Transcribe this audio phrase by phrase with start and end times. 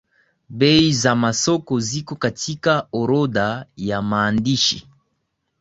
[0.49, 4.89] bei za masoko ziko katika orodha ya maandishi